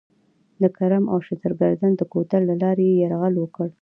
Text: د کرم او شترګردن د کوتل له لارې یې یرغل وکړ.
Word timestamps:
د 0.61 0.63
کرم 0.77 1.03
او 1.13 1.17
شترګردن 1.27 1.91
د 1.95 2.01
کوتل 2.11 2.41
له 2.49 2.55
لارې 2.63 2.83
یې 2.89 2.95
یرغل 3.03 3.35
وکړ. 3.39 3.67